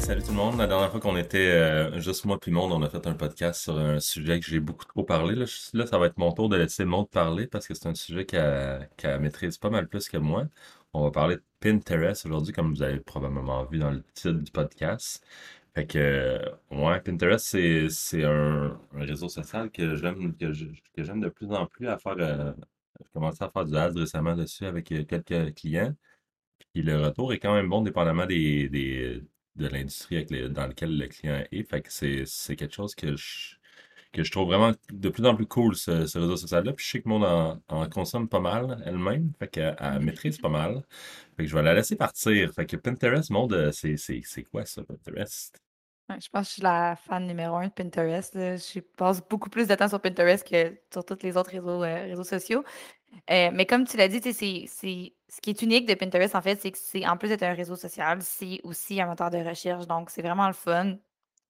[0.00, 0.58] Salut tout le monde.
[0.58, 3.62] La dernière fois qu'on était euh, juste moi puis Monde, on a fait un podcast
[3.62, 5.34] sur un sujet que j'ai beaucoup trop parlé.
[5.34, 8.24] Là, ça va être mon tour de laisser Monde parler parce que c'est un sujet
[8.24, 10.46] qu'elle maîtrise pas mal plus que moi.
[10.94, 14.50] On va parler de Pinterest aujourd'hui, comme vous avez probablement vu dans le titre du
[14.50, 15.24] podcast.
[15.74, 16.40] Fait que,
[16.70, 17.44] ouais, Pinterest,
[17.90, 20.52] c'est un, réseau social que j'aime que
[21.04, 22.16] j'aime de plus en plus à faire.
[22.18, 22.52] Euh,
[23.00, 25.94] j'ai commencé à faire du ads récemment dessus avec euh, quelques clients.
[26.72, 29.22] Puis le retour est quand même bon, dépendamment des, des
[29.56, 31.62] de l'industrie dans laquelle le client est.
[31.64, 33.56] Fait que c'est quelque chose que je,
[34.12, 36.72] que je trouve vraiment de plus en plus cool, ce, réseau social-là.
[36.72, 39.32] Puis je sais que le monde en, consomme pas mal elle-même.
[39.38, 40.82] Fait qu'elle elle maîtrise pas mal.
[41.36, 42.52] Fait que je vais la laisser partir.
[42.52, 45.60] Fait que Pinterest, monde, c'est quoi ça, Pinterest?
[46.18, 48.34] je pense que je suis la fan numéro un de Pinterest.
[48.34, 52.04] Je passe beaucoup plus de temps sur Pinterest que sur tous les autres réseaux, euh,
[52.06, 52.64] réseaux sociaux.
[53.30, 56.60] Euh, mais comme tu l'as dit, c'est, ce qui est unique de Pinterest, en fait,
[56.60, 59.86] c'est que c'est en plus d'être un réseau social, c'est aussi un moteur de recherche.
[59.86, 60.96] Donc, c'est vraiment le fun.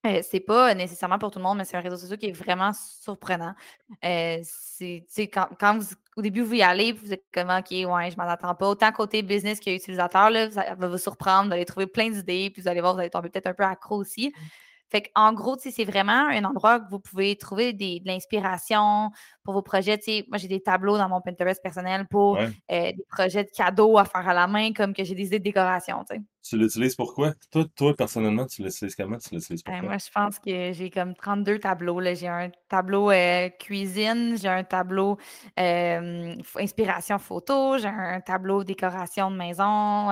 [0.07, 2.33] Euh, c'est pas nécessairement pour tout le monde, mais c'est un réseau social qui est
[2.33, 3.55] vraiment surprenant.
[4.03, 8.17] Euh, c'est, quand, vous, au début, vous y allez, vous êtes comme OK, ouais, je
[8.17, 8.69] m'en attends pas.
[8.69, 12.63] Autant côté business qu'utilisateur, là, ça va vous surprendre, vous allez trouver plein d'idées, puis
[12.63, 14.33] vous allez voir, vous allez tomber peut-être un peu accro aussi.
[14.91, 19.11] Fait en gros, c'est vraiment un endroit où vous pouvez trouver de l'inspiration
[19.45, 20.01] pour vos projets.
[20.29, 24.05] moi, j'ai des tableaux dans mon Pinterest personnel pour euh, des projets de cadeaux à
[24.05, 26.05] faire à la main, comme que j'ai des idées de décoration.
[26.43, 27.35] Tu l'utilises pourquoi?
[27.53, 29.19] Toi, toi, personnellement, tu l'utilises comment?
[29.19, 29.83] Tu l'utilises pourquoi?
[29.83, 32.03] moi, je pense que j'ai comme 32 tableaux.
[32.15, 35.19] J'ai un tableau euh, cuisine, j'ai un tableau
[35.59, 40.11] euh, inspiration photo, j'ai un tableau décoration de maison,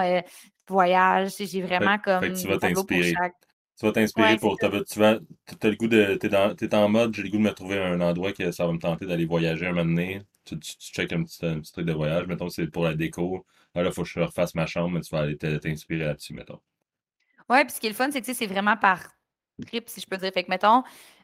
[0.69, 1.33] voyage.
[1.39, 3.35] J'ai vraiment comme des tableaux pour chaque.
[3.79, 4.59] Tu vas t'inspirer pour.
[4.59, 5.19] Tu vas,
[5.63, 6.15] as le goût de.
[6.17, 8.73] T'es, es en mode, j'ai le goût de me trouver un endroit que ça va
[8.73, 10.23] me tenter d'aller voyager un moment donné.
[10.45, 12.27] Tu, tu, checkes un petit, un petit, truc de voyage.
[12.27, 13.47] Mettons, c'est pour la déco.
[13.75, 16.35] Ah, là, il faut que je refasse ma chambre, mais tu vas aller t'inspirer là-dessus,
[16.35, 16.59] mettons.
[17.49, 19.01] Ouais, puis ce qui est le fun, c'est que c'est vraiment par
[19.65, 20.33] trip, si je peux dire.
[20.33, 20.83] Fait que, mettons,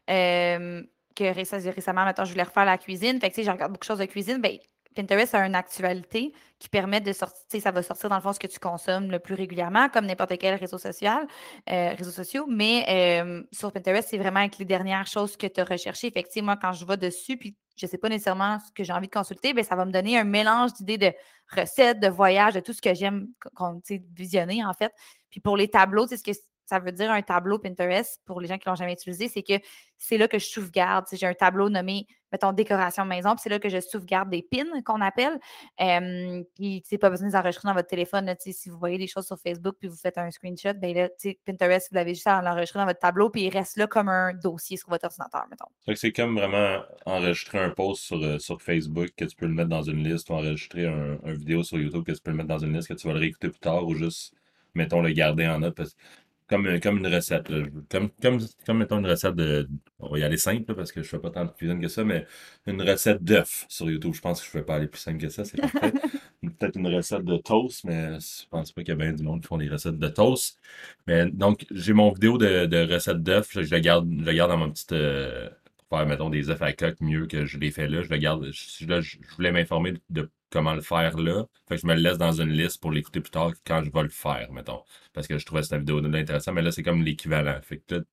[0.08, 0.82] euh,
[1.16, 3.18] que récemment, mettons, je voulais refaire la cuisine.
[3.18, 4.40] Fait que, tu sais, je regarde beaucoup de choses de cuisine.
[4.40, 4.58] Ben,
[4.94, 8.38] Pinterest a une actualité qui permet de sortir, ça va sortir dans le fond ce
[8.38, 11.26] que tu consommes le plus régulièrement, comme n'importe quel réseau social,
[11.70, 12.46] euh, réseaux sociaux.
[12.48, 16.06] Mais euh, sur Pinterest, c'est vraiment avec les dernières choses que tu as recherchées.
[16.06, 19.08] Effectivement, quand je vais dessus, puis je ne sais pas nécessairement ce que j'ai envie
[19.08, 21.12] de consulter, bien, ça va me donner un mélange d'idées de
[21.54, 23.26] recettes, de voyages, de tout ce que j'aime
[24.16, 24.92] visionner, en fait.
[25.30, 26.32] Puis pour les tableaux, c'est ce que
[26.66, 29.42] ça veut dire un tableau Pinterest pour les gens qui ne l'ont jamais utilisé, c'est
[29.42, 29.54] que
[29.98, 31.06] c'est là que je sauvegarde.
[31.12, 34.82] J'ai un tableau nommé, mettons, décoration maison, puis c'est là que je sauvegarde des pins
[34.84, 35.38] qu'on appelle.
[35.80, 38.32] Euh, puis, tu pas besoin de les enregistrer dans votre téléphone.
[38.38, 41.08] si vous voyez des choses sur Facebook puis vous faites un screenshot, ben là,
[41.44, 44.34] Pinterest, vous l'avez juste à l'enregistrer dans votre tableau, puis il reste là comme un
[44.34, 45.94] dossier sur votre ordinateur, mettons.
[45.94, 49.70] C'est comme vraiment enregistrer un post sur, euh, sur Facebook que tu peux le mettre
[49.70, 52.58] dans une liste ou enregistrer un, vidéo sur YouTube que tu peux le mettre dans
[52.58, 54.34] une liste que tu vas le réécouter plus tard ou juste,
[54.74, 55.80] mettons, le garder en note.
[56.48, 57.48] Comme, euh, comme une recette.
[57.90, 59.68] Comme, comme, comme, mettons, une recette de.
[59.98, 62.04] On va y aller simple, parce que je fais pas tant de cuisine que ça,
[62.04, 62.26] mais
[62.66, 64.14] une recette d'œuf sur YouTube.
[64.14, 65.44] Je pense que je ne vais pas aller plus simple que ça.
[65.44, 65.92] C'est parfait.
[66.42, 69.40] Peut-être une recette de toast, mais je pense pas qu'il y a bien du monde
[69.40, 70.60] qui font des recettes de toast.
[71.06, 73.48] Mais donc, j'ai mon vidéo de, de recette d'œuf.
[73.52, 74.92] Je, le garde, je garde dans mon petite.
[74.92, 75.48] Euh,
[75.88, 78.02] pour faire, mettons, des œufs à coque mieux que je l'ai fait là.
[78.02, 78.44] Je le garde.
[78.86, 81.44] là, je voulais m'informer de comment le faire là.
[81.68, 83.90] Fait que je me le laisse dans une liste pour l'écouter plus tard quand je
[83.90, 84.82] vais le faire, mettons.
[85.12, 87.58] Parce que je trouvais cette vidéo-là intéressante, mais là, c'est comme l'équivalent.
[87.62, 88.04] Fait que tu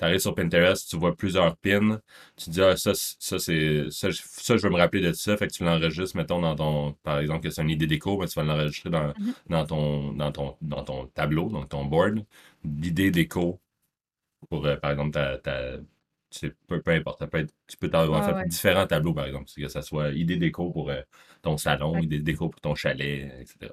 [0.00, 2.00] arrives sur Pinterest, tu vois plusieurs pins,
[2.36, 5.36] tu dis, ah, ça, ça, c'est, ça, ça, je veux me rappeler de ça.
[5.36, 8.28] Fait que tu l'enregistres, mettons, dans ton, par exemple, que c'est une idée déco, mais
[8.28, 9.34] tu vas l'enregistrer dans, mm-hmm.
[9.50, 12.24] dans, ton, dans, ton, dans ton tableau, donc ton board,
[12.64, 13.60] d'idées déco
[14.48, 15.78] pour, euh, par exemple, ta, ta
[16.66, 17.22] peu, peu importe.
[17.66, 19.46] tu peux avoir fait différents tableaux, par exemple.
[19.56, 21.00] Que ce soit idée déco pour euh,
[21.42, 23.72] ton salon, idée déco pour ton chalet, etc.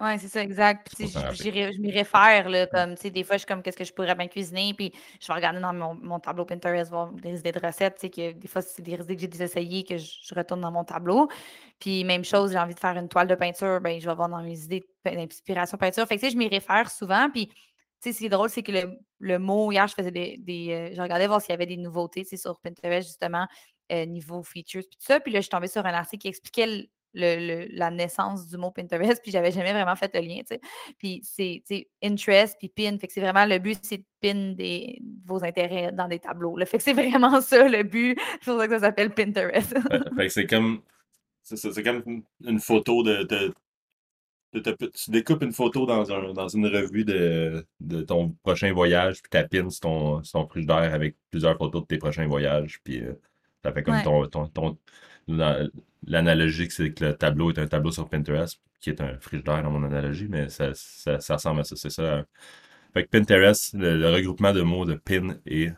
[0.00, 0.92] Oui, c'est ça, exact.
[1.00, 3.92] je m'y réfère, là, comme, tu sais, des fois, je suis comme, qu'est-ce que je
[3.92, 7.50] pourrais bien cuisiner, puis je vais regarder dans mon, mon tableau Pinterest, voir des idées
[7.50, 9.96] de recettes, tu sais, que des fois, c'est des idées que j'ai déjà essayées, que
[9.96, 11.28] je, retourne dans mon tableau.
[11.80, 14.28] Puis, même chose, j'ai envie de faire une toile de peinture, ben je vais voir
[14.28, 16.06] dans mes idées d'inspiration peinture.
[16.06, 17.50] Fait que, tu sais, je m'y réfère souvent, puis
[18.00, 18.72] sais, ce qui est drôle, c'est que
[19.20, 20.68] le, mot, hier, je faisais des.
[20.70, 23.46] Euh, je regardais voir s'il y avait des nouveautés sur Pinterest, justement,
[23.92, 25.20] euh, niveau features, puis tout ça.
[25.20, 29.20] Puis là, je suis tombée sur un article qui expliquait la naissance du mot Pinterest,
[29.22, 30.60] puis j'avais jamais vraiment fait le lien, tu sais.
[30.98, 32.98] Puis c'est interest, puis pin.
[32.98, 36.56] Fait que c'est vraiment le but, c'est de pin des, vos intérêts dans des tableaux.
[36.56, 36.66] Là.
[36.66, 38.18] Fait que c'est vraiment ça le but.
[38.40, 39.74] C'est pour ça que ça s'appelle Pinterest.
[40.16, 40.82] fait que c'est comme
[41.42, 43.54] c'est comme une, photo de-
[44.52, 49.30] tu découpes une photo dans un, dans une revue de, de ton prochain voyage, puis
[49.50, 53.12] tu sur ton, ton frigidaire avec plusieurs photos de tes prochains voyages, puis euh,
[53.64, 54.02] ça fait comme Ouais.
[54.02, 54.78] ton, ton, ton-
[55.26, 55.66] la-
[56.06, 59.70] l'analogie, c'est que le tableau est un tableau sur Pinterest, qui est un frigidaire dans
[59.70, 62.24] mon analogie, mais ça, ça, ça ressemble à ça, c'est ça.
[62.94, 65.70] Fait que Pinterest, le, le regroupement de mots de pin et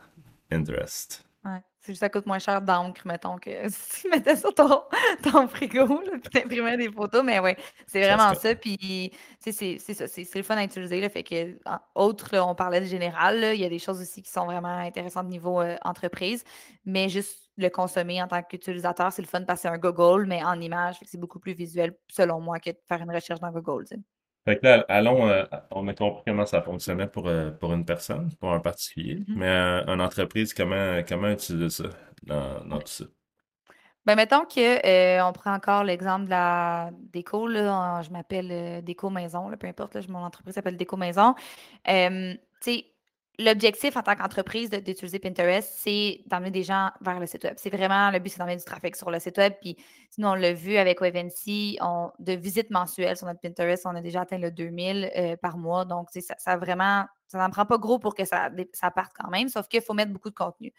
[0.49, 1.25] Pinterest.
[1.45, 1.61] Ouais.
[1.81, 4.83] C'est juste ça coûte moins cher d'encre, mettons, que si tu mettais sur ton,
[5.23, 7.23] ton frigo, là, puis t'imprimais des photos.
[7.23, 7.57] Mais ouais,
[7.87, 8.53] c'est vraiment ça.
[8.53, 10.07] Puis, c'est ça.
[10.07, 11.01] C'est le fun à utiliser.
[11.01, 11.57] Là, fait que,
[11.95, 13.55] autre, là, on parlait de général.
[13.55, 16.43] Il y a des choses aussi qui sont vraiment intéressantes niveau euh, entreprise.
[16.85, 20.27] Mais juste le consommer en tant qu'utilisateur, c'est le fun parce que c'est un Google,
[20.27, 20.97] mais en image.
[21.03, 23.85] C'est beaucoup plus visuel, selon moi, que de faire une recherche dans Google.
[24.45, 27.85] Fait que là, allons, euh, on a compris comment ça fonctionnait pour, euh, pour une
[27.85, 29.35] personne, pour un particulier, Mhm.
[29.35, 31.89] mais euh, une entreprise, comment, comment utiliser ça
[32.23, 33.05] dans, dans tout ça?
[34.05, 34.85] Ben, mettons que,
[35.19, 39.67] euh, on prend encore l'exemple de la déco, là, je m'appelle Déco Maison, là, peu
[39.67, 41.35] importe, là, mon entreprise s'appelle Déco Maison.
[41.85, 42.85] Tu sais,
[43.39, 47.55] l'objectif en tant qu'entreprise d'utiliser Pinterest, c'est d'amener des gens vers le site web.
[47.57, 49.53] C'est vraiment, le but, c'est d'amener du trafic sur le site web.
[49.61, 49.77] Puis,
[50.09, 54.01] sinon, on l'a vu avec Wevency, on, de visites mensuelles sur notre Pinterest, on a
[54.01, 55.85] déjà atteint le 2000 euh, par mois.
[55.85, 59.49] Donc, ça, vraiment, ça n'en prend pas gros pour que ça, ça parte quand même,
[59.49, 60.73] sauf qu'il faut mettre beaucoup de contenu.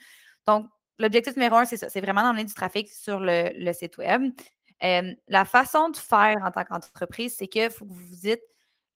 [0.47, 0.67] Donc,
[0.99, 4.23] l'objectif numéro un, c'est ça, c'est vraiment d'emmener du trafic sur le, le site web.
[4.85, 8.43] Euh, la façon de faire en tant qu'entreprise, c'est que faut que vous vous dites,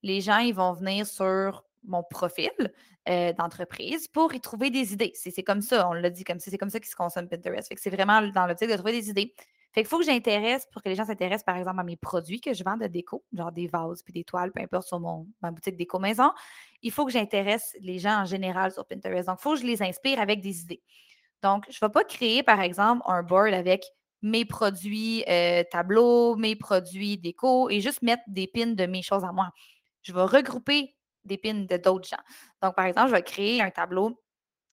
[0.02, 2.50] les gens, ils vont venir sur mon profil
[3.08, 5.12] euh, d'entreprise pour y trouver des idées.
[5.14, 7.72] C'est comme ça, on l'a dit comme ça, c'est comme ça qu'ils se consomment Pinterest.
[7.76, 9.34] C'est vraiment dans l'optique de trouver des idées.
[9.72, 12.40] Fait qu'il faut que j'intéresse, pour que les gens s'intéressent, par exemple, à mes produits
[12.40, 15.26] que je vends de déco, genre des vases puis des toiles, peu importe, sur mon,
[15.42, 16.30] ma boutique déco maison.
[16.80, 19.26] Il faut que j'intéresse les gens en général sur Pinterest.
[19.26, 20.82] Donc, il faut que je les inspire avec des idées.
[21.42, 23.84] Donc, je ne vais pas créer, par exemple, un board avec
[24.22, 29.24] mes produits euh, tableaux, mes produits déco et juste mettre des pins de mes choses
[29.24, 29.50] à moi.
[30.02, 30.95] Je vais regrouper
[31.26, 32.22] des pins de d'autres gens.
[32.62, 34.20] Donc, par exemple, je vais créer un tableau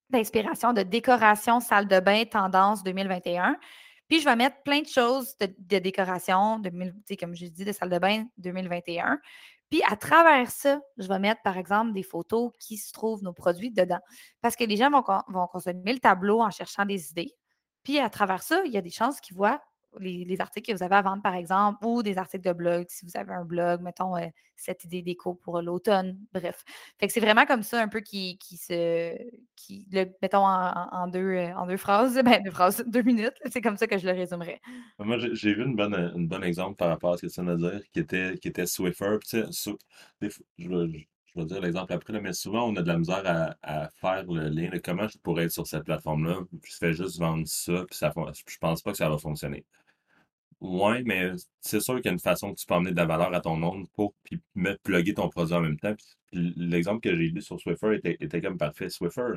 [0.09, 3.57] d'inspiration de décoration salle de bain tendance 2021.
[4.07, 6.69] Puis, je vais mettre plein de choses de, de décoration, de,
[7.15, 9.19] comme je dis, de salle de bain 2021.
[9.69, 13.33] Puis, à travers ça, je vais mettre, par exemple, des photos qui se trouvent nos
[13.33, 14.01] produits dedans.
[14.41, 17.33] Parce que les gens vont, vont consommer le tableau en cherchant des idées.
[17.83, 19.61] Puis, à travers ça, il y a des chances qu'ils voient
[19.99, 22.85] les, les articles que vous avez à vendre, par exemple, ou des articles de blog,
[22.89, 26.63] si vous avez un blog, mettons, euh, cette idée déco pour l'automne, bref.
[26.99, 29.15] Fait que c'est vraiment comme ça un peu qui, qui se.
[29.55, 33.61] Qui, le, mettons en, deux, euh, en deux phrases, ben deux phrases, deux minutes, c'est
[33.61, 34.59] comme ça que je le résumerais.
[34.99, 37.55] Moi, j'ai vu une bonne, une bon exemple par rapport à ce que tu viens
[37.55, 39.17] de dire, qui était, qui était Swiffer.
[39.51, 39.77] Sou-
[40.21, 43.55] je, vais, je vais dire l'exemple après, mais souvent, on a de la misère à,
[43.63, 46.39] à faire le lien de comment je pourrais être sur cette plateforme-là.
[46.63, 48.13] Je fais juste vendre ça, puis ça,
[48.47, 49.65] je pense pas que ça va fonctionner.
[50.63, 53.05] Ouais, mais c'est sûr qu'il y a une façon que tu peux amener de la
[53.05, 54.41] valeur à ton monde pour puis
[54.83, 55.93] plugger ton produit en même temps.
[56.31, 58.89] L'exemple que j'ai lu sur Swiffer était, était comme parfait.
[58.89, 59.33] Swiffer,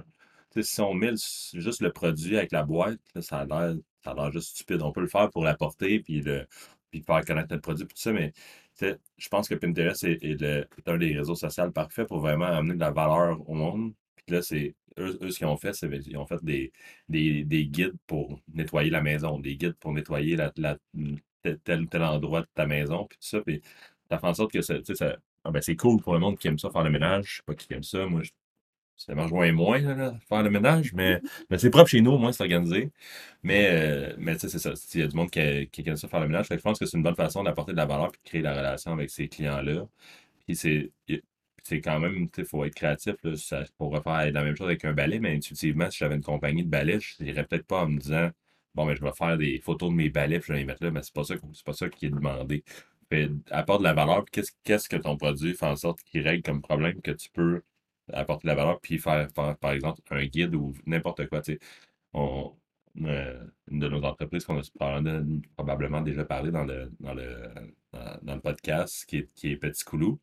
[0.60, 1.14] si on met
[1.52, 4.82] juste le produit avec la boîte, ça a l'air, juste stupide.
[4.82, 6.46] On peut le faire pour l'apporter puis le
[6.92, 8.32] puis faire connaître notre produit tout ça, mais
[8.80, 12.46] je pense que Pinterest est, est le- est un des réseaux sociaux parfaits pour vraiment
[12.46, 13.92] amener de la valeur au monde.
[14.26, 16.72] Puis là, c'est eux, eux, ce qu'ils ont fait, c'est qu'ils ont fait des,
[17.08, 20.78] des, des guides pour nettoyer la maison, des guides pour nettoyer la, la-
[21.42, 23.40] tel, tel tel endroit de ta maison, puis tout ça.
[23.40, 23.62] Puis
[24.10, 24.74] ça fait en sorte que ça,
[25.44, 27.24] ah ben, c'est cool pour le monde qui aime ça, faire le ménage.
[27.28, 28.06] Je sais pas qui aime ça.
[28.06, 28.30] Moi, je-
[28.96, 31.20] ça me rejoint moins, là, là, faire le ménage, mais,
[31.50, 32.90] mais c'est propre chez nous, au moins, c'est organisé.
[33.42, 33.68] Mais,
[34.12, 34.72] euh, mais tu sais, c'est ça.
[34.94, 36.48] Il y a du monde qui, qui aime ça, faire le ménage.
[36.48, 38.42] Que je pense que c'est une bonne façon d'apporter de la valeur et de créer
[38.42, 39.86] la relation avec ces clients-là.
[40.46, 40.92] Puis c'est.
[41.66, 43.14] C'est quand même, il faut être créatif.
[43.24, 46.22] Là, ça pourrait faire la même chose avec un balai, mais intuitivement, si j'avais une
[46.22, 48.30] compagnie de balais, je n'irais peut-être pas en me disant
[48.74, 50.84] Bon, mais je vais faire des photos de mes balais, puis je vais les mettre
[50.84, 52.62] là, mais c'est pas ça, c'est pas ça qui est demandé.
[53.10, 56.42] Fait, apporte de la valeur, qu'est-ce qu'est-ce que ton produit fait en sorte qu'il règle
[56.42, 57.62] comme problème que tu peux
[58.12, 61.40] apporter de la valeur, puis faire, par exemple, un guide ou n'importe quoi.
[61.42, 61.58] tu sais.
[62.12, 62.54] On,
[63.02, 67.48] euh, une de nos entreprises qu'on a probablement probablement déjà parlé dans le, dans le,
[67.92, 70.18] dans, dans le podcast, qui est, qui est Petit Coulou.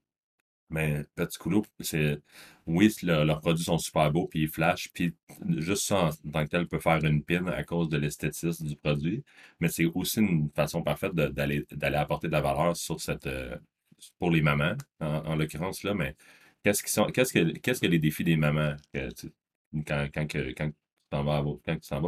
[0.73, 2.19] Mais Petit Coulou, c'est.
[2.65, 5.15] Oui, leurs produits sont super beaux, puis ils flashent, puis
[5.57, 8.75] juste ça en tant que tel peut faire une pin à cause de l'esthétisme du
[8.77, 9.23] produit.
[9.59, 11.65] Mais c'est aussi une façon parfaite d'aller
[11.97, 13.27] apporter de la valeur sur cette.
[13.27, 13.57] euh,
[14.19, 16.15] pour les mamans, en, en l'occurrence là, mais
[16.63, 17.05] qu'est-ce qui sont.
[17.07, 18.75] Qu'est-ce que que les défis des mamans
[19.85, 20.55] quand, quand, tu
[21.09, 21.41] t'en vas,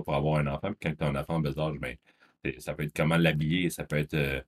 [0.01, 2.14] pour avoir un enfant, puis quand tu as un enfant en bas âge, ben, c'est-
[2.59, 4.41] ça peut être comment l'habiller, ça peut être euh,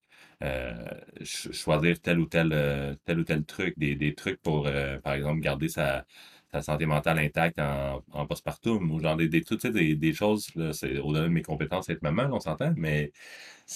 [0.43, 0.73] euh,
[1.19, 4.69] ch- choisir tel ou tel, euh, tel ou tel truc, des, des trucs pour,
[5.03, 6.05] par exemple, garder sa,
[6.51, 10.97] sa santé mentale intacte en, en postpartum ou genre des, des, des, des choses, c'est
[10.99, 13.11] au-delà de mes compétences être maman, on s'entend, mais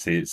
[0.06, 0.24] il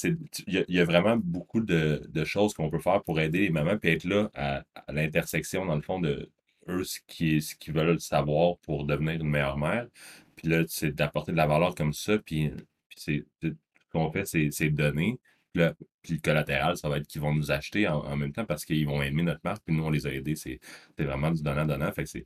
[0.47, 3.49] y, a, y a vraiment beaucoup de, de choses qu'on peut faire pour aider les
[3.49, 6.29] mamans puis être là à, l'intersection, dans le fond, de
[6.67, 9.87] eux, ce qu'ils qu'ils veulent savoir pour devenir une meilleure mère.
[10.35, 12.51] Puis là, c'est d'apporter de la valeur comme ça, puis,
[12.95, 13.47] c'est, ce
[13.89, 15.19] qu'on fait, c'est, c'est donner.
[15.53, 15.63] Puis,
[16.09, 18.85] le collatéral, ça va être qu'ils vont nous acheter en, en même temps parce qu'ils
[18.85, 20.35] vont aimer notre marque, puis nous, on les a aidés.
[20.35, 20.59] C'est,
[20.97, 21.91] vraiment du donnant-donnant.
[21.91, 22.25] Fait que c'est,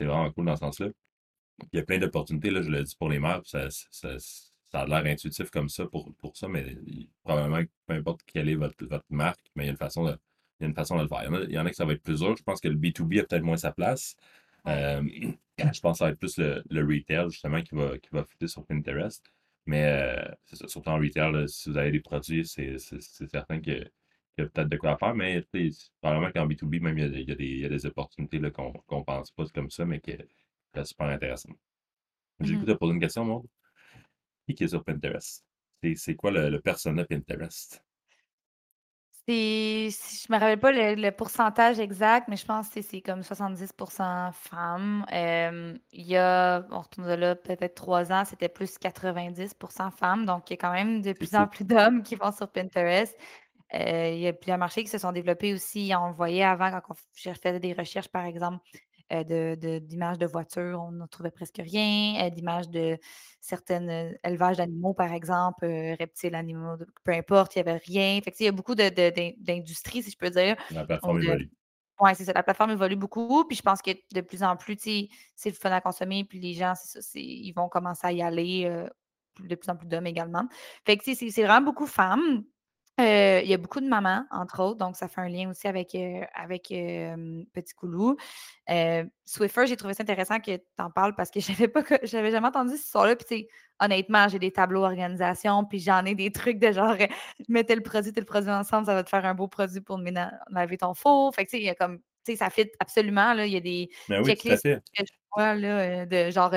[0.00, 0.88] vraiment cool dans ce sens-là.
[1.72, 4.18] Il y a plein d'opportunités, là, je le dis pour les mères, puis ça, ça,
[4.18, 6.76] ça a l'air intuitif comme ça pour, pour ça, mais
[7.22, 10.18] probablement peu importe quelle est votre, votre marque, mais il y a une façon de,
[10.58, 11.22] il y a une façon de le faire.
[11.22, 12.36] Il y en a, il y en a que ça va être plus dur.
[12.36, 14.16] Je pense que le B2B a peut-être moins sa place.
[14.66, 15.02] Euh,
[15.58, 18.24] je pense que ça va être plus le, le retail, justement, qui va, qui va
[18.24, 19.22] fitter sur Pinterest.
[19.66, 23.28] Mais euh, ça, surtout en retail, là, si vous avez des produits, c'est c'est- c'est
[23.30, 23.88] certain que- qu'il
[24.38, 25.14] y a peut-être de quoi faire.
[25.14, 25.46] Mais
[26.00, 27.68] probablement qu'en B2B, même, il y a, des- il y a des, il y a
[27.68, 30.12] des opportunités là, qu'on qu'on pense pas comme ça, mais qui
[30.74, 31.56] sont super intéressantes.
[32.40, 32.66] J'ai Mhm.
[32.66, 33.42] de poser une question, moi.
[34.46, 35.44] Qui qui est sur Pinterest?
[35.82, 37.82] C'est c'est quoi le, le persona Pinterest?
[39.28, 43.22] C'est je me rappelle pas le le pourcentage exact, mais je pense que c'est comme
[43.22, 45.04] 70% femmes.
[45.10, 50.26] Hem, il y a on retourne de là peut-être 3 ans, c'était plus 90% femmes,
[50.26, 53.16] donc il y a quand même de plus en plus d'hommes qui vont sur Pinterest.
[53.74, 55.92] Heu, il y a plusieurs marchés qui se sont développés aussi.
[55.98, 58.58] On voyait avant quand on f je faisais des recherches, par exemple,
[59.24, 62.98] de de d'images de voitures, on ne trouvait presque rien, heu, d'images de
[63.40, 65.66] certaines, heu, élevages d'animaux, par exemple,
[65.98, 68.20] reptiles, animaux, peu importe, il y avait rien.
[68.22, 71.18] Fait que, il y a beaucoup de de d'industries, si je peux dire, La plateforme
[71.20, 71.52] évolue.
[72.00, 74.76] ouais, c'est ça, la plateforme évolue beaucoup, puis je pense que de plus en plus,
[74.80, 78.12] c'est le fun à consommer, puis les gens, c'est ça, c'est ils vont commencer à
[78.12, 78.64] y aller,
[79.40, 80.44] de plus en plus d'hommes également.
[80.86, 82.44] Fait que, c'est vraiment beaucoup femmes.
[83.00, 85.66] Heu, il y a beaucoup de mamans, entre autres, donc ça fait un lien aussi
[85.66, 88.16] avec, heu, avec, Petit Coulou.
[88.70, 92.30] Heu, Swiffer, j'ai trouvé ça intéressant que tu en parles parce que pas co j'avais
[92.30, 93.16] jamais entendu cette histoire-là.
[93.16, 93.48] Puis,
[93.80, 96.94] honnêtement, j'ai des tableaux organisation, puis j'en ai des trucs de genre,
[97.48, 99.98] mets tel produit, tel produit ensemble, ça va te faire un beau produit pour
[100.50, 101.34] laver ton four.
[101.34, 103.46] Fait que, tu sais, il y a comme tu sais, ça fit absolument, là.
[103.46, 104.64] Il y a des Ben oui, checklists
[104.96, 106.52] que je vois, là, de genre,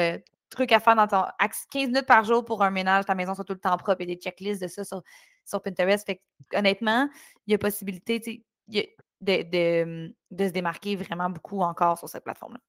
[0.56, 3.36] trucs à faire dans ton axe 15 minutes par jour pour un ménage, ta maison
[3.36, 4.02] soit tout le temps propre.
[4.02, 5.04] A des checklists de ça sur
[5.46, 6.06] sur Pinterest.
[6.06, 6.22] Fait
[6.54, 7.10] honnêtement,
[7.48, 8.20] il y a possibilité,
[8.68, 8.82] de
[9.22, 12.60] de, de se démarquer vraiment beaucoup encore sur cette plateforme-là.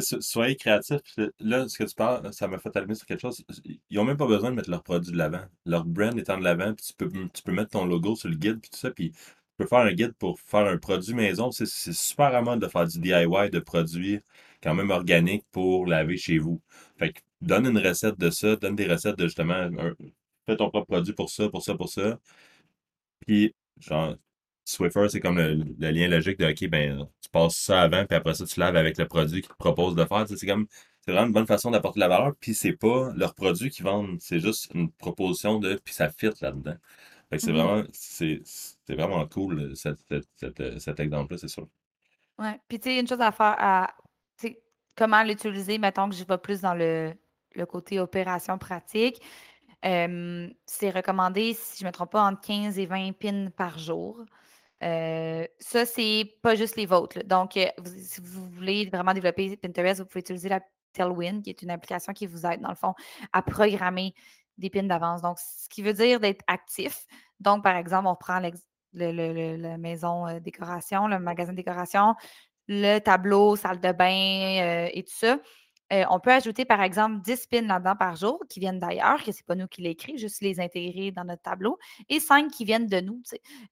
[0.00, 1.00] Soyez créatifs.
[1.40, 3.44] Là, ce que tu parles, ça m'a fait allumer sur quelque chose.
[3.90, 5.44] Ils ont même pas besoin de mettre leurs produits de l'avant.
[5.64, 8.36] Leur brand étant de l'avant, puis tu peux, tu peux mettre ton logo sur le
[8.36, 9.18] guide, puis tout ça, puis tu
[9.56, 11.50] peux faire un guide pour faire un produit maison.
[11.50, 14.20] C'est super à mode de faire du DIY, de produits
[14.62, 16.60] quand même organiques pour laver chez vous.
[16.98, 19.94] Fait que donne une recette de ça, donne des recettes de justement, un-
[20.46, 22.18] fais ton propre produit pour ça, pour ça, pour ça.
[23.26, 24.16] Puis, genre,
[24.64, 28.16] Swiffer, c'est comme le, le lien logique de, OK, ben, tu passes ça avant, puis
[28.16, 30.26] après ça, tu laves avec le produit qu'ils te proposent de faire.
[30.28, 30.66] C'est comme,
[31.04, 33.84] c'est vraiment une bonne façon d'apporter de la valeur, puis c'est pas leur produit qu'ils
[33.84, 36.76] vendent, c'est juste une proposition de, puis ça fit là-dedans.
[37.30, 41.48] Fait que c'est Mmh vraiment, c'est, c'est vraiment cool, cet, cet, cet, cet exemple-là, c'est
[41.48, 41.68] sûr.
[42.38, 42.60] Ouais.
[42.68, 43.94] Puis, tu sais, une chose à faire à
[44.98, 47.14] comment l'utiliser, mettons que je vais plus dans le
[47.54, 49.20] le côté opération pratique.
[49.82, 54.20] Hem, c'est recommandé, si je me trompe pas, entre 15 et 20 pins par jour.
[54.82, 57.20] Heu, ça, c'est pas juste les vôtres.
[57.24, 60.60] Donc, vous si vous voulez vraiment développer Pinterest, vous pouvez utiliser la
[60.92, 62.94] Tailwind, qui est une application qui vous aide, dans le fond,
[63.32, 64.14] à programmer
[64.58, 65.22] des pins d'avance.
[65.22, 67.06] Donc, ce qui veut dire d'être actif.
[67.40, 68.16] Donc, par exemple, on
[68.94, 72.14] le la maison, heu, décoration, le magasin décoration,
[72.68, 75.38] le tableau, salle de bain, heu, et tout ça.
[75.92, 79.32] Heu, on peut ajouter, par exemple, 10 pins là-dedans par jour qui viennent d'ailleurs, que
[79.32, 81.78] c'est pas nous qui l'écrit, juste les intégrer dans notre tableau
[82.10, 83.22] et 5 qui viennent de nous.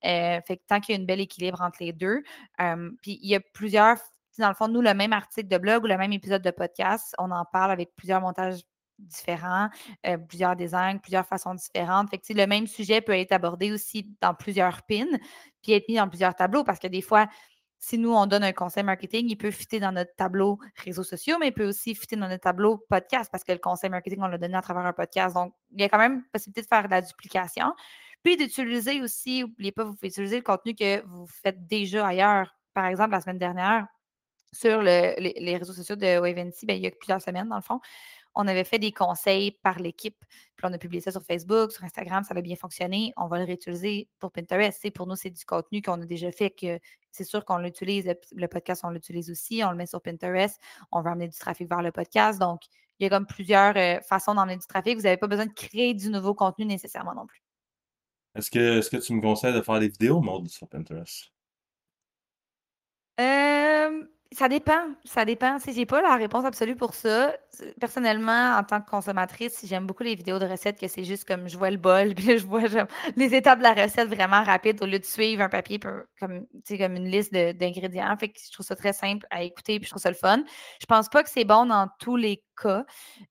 [0.05, 2.23] Heu, fait que tant qu'il y a une bel équilibre entre les 2,
[2.59, 3.99] hem, puis il y a plusieurs
[4.38, 7.15] dans le fond, nous, le même article de blog ou le même épisode de podcast,
[7.19, 8.61] on en parle avec plusieurs montages
[8.99, 9.69] différents,
[10.29, 12.11] plusieurs designs, plusieurs façons différentes.
[12.11, 15.07] Fait que, le même sujet peut être abordé aussi dans plusieurs pins,
[15.62, 17.29] puis être mis dans plusieurs tableaux parce que des fois,
[17.88, 21.37] si nous, on donne un conseil marketing, il peut fitter dans notre tableau réseaux sociaux,
[21.38, 24.26] mais il peut aussi fitter dans notre tableau podcast parce que le conseil marketing, on
[24.26, 25.37] l'a donné à travers un podcast.
[25.37, 27.73] Donc, il y a quand même possibilité de faire de la duplication.
[28.25, 32.57] Puis d'utiliser aussi, n'oubliez pas, vous pouvez utiliser le contenu que vous faites déjà ailleurs.
[32.75, 33.87] Par exemple, la semaine dernière,
[34.52, 37.55] sur le- les, les réseaux sociaux de Wavency, ben, il y a plusieurs semaines, dans
[37.57, 37.78] le fond,
[38.37, 40.16] on avait fait des conseils par l'équipe.
[40.57, 43.12] Puis on a publié ça sur Facebook, sur Instagram, ça a bien fonctionné.
[43.16, 44.78] On va le réutiliser pour Pinterest.
[44.81, 46.78] C'est pour nous, c'est du contenu qu'on a déjà fait, que
[47.11, 48.05] c'est sûr qu'on l'utilise.
[48.07, 49.62] Le, le podcast, on l'utilise aussi.
[49.64, 50.61] On le met sur Pinterest.
[50.93, 52.38] On va amener du trafic vers le podcast.
[52.38, 52.61] Donc,
[52.99, 54.97] il y a comme plusieurs euh, façons d'emmener du trafic.
[54.97, 57.43] Vous n'avez pas besoin de créer du nouveau contenu nécessairement non plus.
[58.35, 61.33] Est-ce que, est-ce que tu me conseilles de faire des vidéos, Maud, sur Pinterest?
[63.19, 65.59] Euh, Ça dépend, ça dépend.
[65.61, 67.33] Sais, j'ai pas la réponse absolue pour ça.
[67.80, 71.49] Personnellement, en tant que consommatrice, j'aime beaucoup les vidéos de recettes que c'est juste comme
[71.49, 72.62] je vois le bol, puis je vois
[73.16, 76.97] les étapes de la recette vraiment rapides au lieu de suivre un papier comme, comme
[76.97, 78.14] une liste d'ingrédients.
[78.18, 80.42] Fait que je trouve ça très simple à écouter, puis je trouve ça le fun.
[80.80, 82.85] Je pense pas que c'est bon dans tous les cas.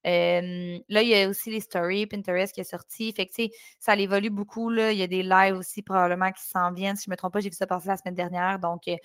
[0.04, 3.12] Là, il y a aussi les stories Pinterest qui est sorti.
[3.14, 4.92] Fait que, tu sais, ça évolue beaucoup, là.
[4.92, 6.96] Il y a des lives aussi probablement qui s'en viennent.
[6.96, 8.60] Si je me trompe pas, j'ai vu ça passer la semaine dernière.
[8.60, 8.96] Donc, heu,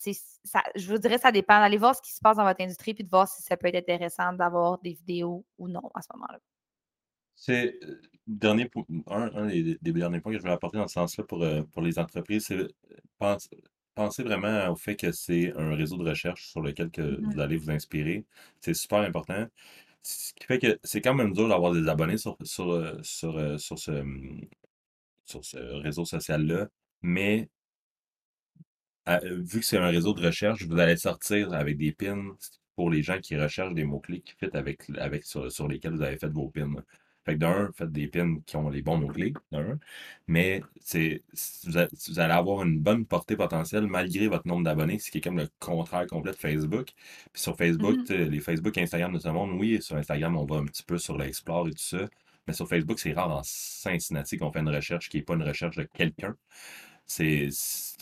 [0.00, 1.54] tu sais, ça je vous dirais ça dépend.
[1.56, 3.68] Allez voir ce qui se passe dans votre industrie puis de voir si ça peut
[3.68, 6.38] être intéressant d'avoir des vidéos ou non à ce moment-là.
[7.34, 7.78] C'est,
[8.26, 11.24] dernier po un un des des derniers points que je voulais apporter dans ce sens-là
[11.24, 12.66] pour, heu, pour les entreprises, c'est,
[13.18, 13.48] pense
[13.94, 17.40] pensez vraiment au fait que c'est un réseau de recherche sur lequel que Mmh vous
[17.40, 18.26] allez vous inspirer.
[18.60, 19.46] C'est super important.
[20.02, 23.78] Ce qui fait que c'est quand même dur d'avoir des abonnés sur sur, sur, sur
[23.78, 24.48] ce, mmh,
[25.24, 26.68] sur ce réseau social-là,
[27.02, 27.50] mais
[29.06, 32.36] à, heu, vu que c'est un réseau de recherche, vous allez sortir avec des pins
[32.74, 36.18] pour les gens qui recherchent des mots-clés qui fit avec sur sur lesquels vous avez
[36.18, 36.72] fait vos pins.
[37.24, 39.78] Fait que d'1, faites des pins qui ont les bons mots-clés, d'1,
[40.28, 41.22] mais c'est
[41.64, 45.18] vous a vous allez avoir une bonne portée potentielle malgré votre nombre d'abonnés, ce qui
[45.18, 46.92] est comme le contraire complet de Facebook.
[47.32, 50.56] Puis sur Facebook, sais, les Facebook, Instagram de ce monde, oui, sur Instagram, on va
[50.56, 52.08] un petit peu sur l'explore et tout ça,
[52.46, 55.42] mais sur Facebook, c'est rare en Cincinnati qu'on fait une recherche qui est pas une
[55.42, 56.36] recherche de quelqu'un.
[57.06, 57.48] C'est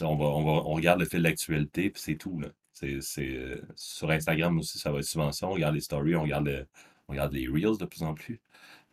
[0.01, 2.41] on on on regarde le fil d'actualité, puis c'est tout.
[2.73, 5.47] C'est heu, sur Instagram aussi, ça va être souvent ça.
[5.49, 6.67] On regarde les stories, on regarde le
[7.09, 8.41] on regarde les reels de plus en plus,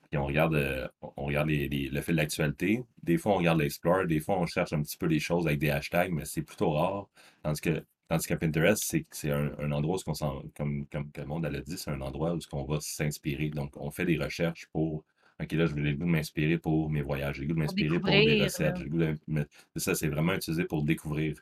[0.10, 2.84] puis on regarde, heu, on on regarde les les le fil d'actualité.
[3.04, 5.60] Des fois, on regarde l'explore, des fois, on cherche un petit peu les choses avec
[5.60, 7.08] des hashtags, mais c'est plutôt rare.
[7.44, 7.62] Tandis
[8.28, 11.62] que Pinterest, c'est c'est un endroit où s'en comme comme que le monde elle a
[11.62, 13.50] dit, c'est un endroit où qu'on va s'inspirer.
[13.50, 15.04] Donc on fait des recherches pour
[15.42, 18.00] OK, là, j'ai le goût de m'inspirer pour mes voyages, j'ai le goût de m'inspirer
[18.00, 21.36] pour des recettes, j'ai le goût de ça, c'est vraiment utilisé pour découvrir.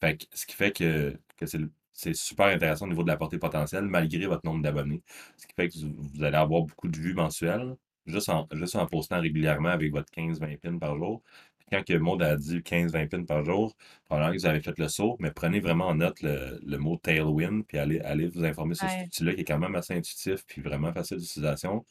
[0.00, 1.60] Fait que ce qui fait que que c'est
[1.92, 5.02] c'est super intéressant au niveau de la portée potentielle malgré votre nombre d'abonnés.
[5.36, 8.86] Ce qui fait que vous allez avoir beaucoup de vues mensuelles, juste en juste en
[8.86, 11.22] postant régulièrement avec votre 15-20 pins par jour.
[11.70, 14.88] Quand que Maud a dit 15-20 pins par jour, probablement que vous avez fait le
[14.88, 18.74] saut, mais prenez vraiment en note le le mot Tailwind, puis allez allez vous informer
[18.74, 19.06] sur cet Ouais.
[19.06, 21.84] outil-là qui est quand même assez intuitif puis vraiment facile d'utilisation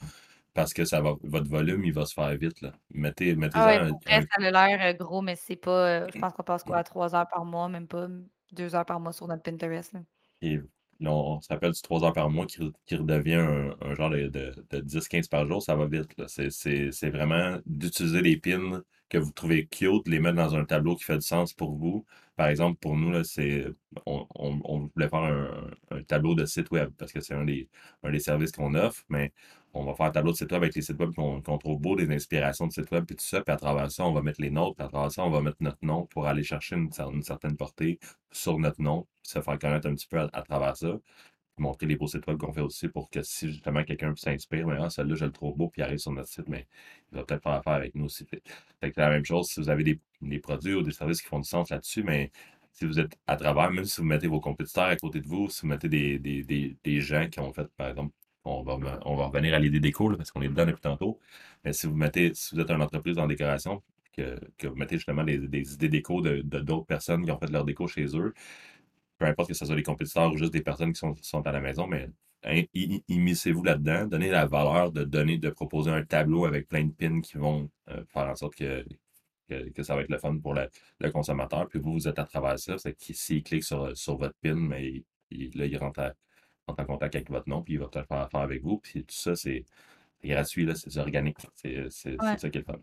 [0.53, 2.73] parce que ça va votre volume, il va se faire vite, là.
[2.91, 6.11] Mettez Ah ouais, un vrai, un ça a l'air, heu, gros, mais c'est pas, heu,
[6.11, 8.07] je pense qu'on passe quoi, 3 heures par mois, même pas,
[8.51, 10.01] 2 heures par mois sur notre Pinterest, là.
[10.41, 10.57] Et
[10.99, 14.09] là, on se rappelle du 3 heures par mois qui qui redevient un un genre
[14.09, 16.09] de de de 10-15 par jour, ça va vite.
[16.27, 21.03] C'est vraiment d'utiliser les pins que vous trouvez cute, les mettre dans un tableau qui
[21.03, 22.05] fait du sens pour vous.
[22.35, 23.65] Par exemple, pour nous, là, c'est
[24.05, 27.45] on on on voulait faire un un tableau de site web parce que c'est un
[27.45, 27.69] des
[28.03, 29.33] un des services qu'on offre, mais
[29.73, 31.95] on va faire un tableau de site web avec les sites web qu'on trouve beaux,
[31.95, 34.41] des inspirations de sites web puis tout ça, puis à travers ça, on va mettre
[34.41, 36.91] les nôtres, puis à travers ça, on va mettre notre nom pour aller chercher une
[36.91, 37.99] cer une certaine portée
[38.31, 40.99] sur notre nom, se faire connaître un petit peu à travers ça.
[41.59, 44.77] Montrer les beaux sites web qu'on fait aussi pour que si justement quelqu'un s'inspire, ben:
[44.81, 46.67] «Ah, celui-là, je le trouve beau», puis il arrive sur notre site, mais
[47.11, 48.25] il va peut-être faire affaire avec nous aussi.
[48.81, 51.39] C'est la même chose si vous avez des des produits ou des services qui font
[51.39, 52.31] du sens là-dessus, mais
[52.71, 55.47] si vous êtes à travers, même si vous mettez vos compétiteurs à côté de vous,
[55.49, 58.13] si vous mettez des des des des gens qui ont fait, par exemple,
[58.45, 61.19] on va on revenir à l'idée déco, là, parce qu'on est dedans depuis tantôt.
[61.63, 63.81] Mais si vous mettez si vous êtes une entreprise en décoration,
[64.13, 67.51] que que vous mettez justement des des idées déco de d'autres personnes qui ont fait
[67.51, 68.33] leur déco chez eux,
[69.17, 71.61] peu importe que ce soit des compétiteurs ou juste des personnes qui sont à la
[71.61, 72.09] maison, mais
[72.43, 76.67] in i i immiscez-vous là-dedans, donnez la valeur de donner de proposer un tableau avec
[76.67, 78.85] plein de pins qui vont, heu, faire en sorte que
[79.83, 81.67] ça va être le fun pour le consommateur.
[81.69, 84.55] Puis vous, vous êtes à travers ça, c'est que s'il clique sur, sur votre pin,
[84.55, 86.13] mais il là, il rentre à
[86.67, 88.79] en contact avec votre nom, puis il va peut-être faire affaire avec vous.
[88.79, 89.65] Puis tout ça, c'est
[90.21, 91.39] c'est gratuit, là, c'est organique.
[91.55, 92.39] C'est, c'est c'est Ouais.
[92.39, 92.81] ça qui est le fun.